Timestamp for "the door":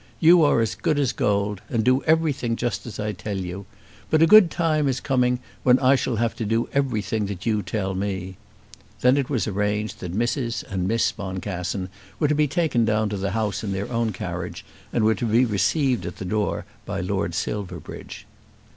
16.15-16.65